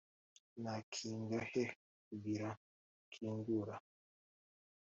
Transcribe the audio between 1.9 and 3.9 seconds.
kugira ukingura.